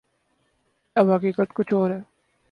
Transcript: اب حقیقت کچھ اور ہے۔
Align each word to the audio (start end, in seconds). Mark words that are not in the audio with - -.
اب 0.95 1.11
حقیقت 1.11 1.53
کچھ 1.53 1.73
اور 1.73 1.91
ہے۔ 1.91 1.99